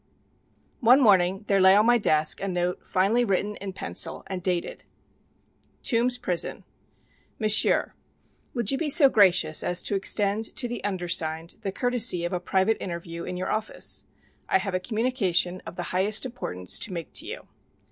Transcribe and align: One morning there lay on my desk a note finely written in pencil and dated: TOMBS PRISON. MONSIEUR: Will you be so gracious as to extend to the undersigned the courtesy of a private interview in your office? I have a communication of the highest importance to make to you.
One 0.79 0.99
morning 0.99 1.43
there 1.47 1.61
lay 1.61 1.75
on 1.75 1.85
my 1.85 1.99
desk 1.99 2.41
a 2.41 2.47
note 2.47 2.83
finely 2.87 3.23
written 3.23 3.55
in 3.57 3.71
pencil 3.71 4.23
and 4.25 4.41
dated: 4.41 4.83
TOMBS 5.83 6.17
PRISON. 6.17 6.63
MONSIEUR: 7.37 7.93
Will 8.55 8.63
you 8.63 8.79
be 8.79 8.89
so 8.89 9.09
gracious 9.09 9.61
as 9.61 9.83
to 9.83 9.93
extend 9.93 10.55
to 10.55 10.67
the 10.67 10.83
undersigned 10.83 11.57
the 11.61 11.71
courtesy 11.71 12.25
of 12.25 12.33
a 12.33 12.39
private 12.39 12.77
interview 12.81 13.25
in 13.25 13.37
your 13.37 13.51
office? 13.51 14.05
I 14.49 14.57
have 14.57 14.73
a 14.73 14.79
communication 14.79 15.61
of 15.67 15.75
the 15.75 15.83
highest 15.93 16.25
importance 16.25 16.79
to 16.79 16.93
make 16.93 17.13
to 17.13 17.27
you. 17.27 17.47